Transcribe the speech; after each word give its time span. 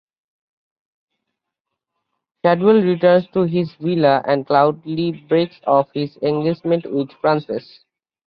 Shadwell 2.43 2.81
returns 2.81 3.27
to 3.35 3.43
his 3.43 3.71
villa 3.75 4.23
and 4.25 4.47
coldly 4.47 5.11
breaks 5.29 5.61
off 5.67 5.91
his 5.93 6.17
engagement 6.23 6.91
with 6.91 7.11
Frances. 7.21 7.85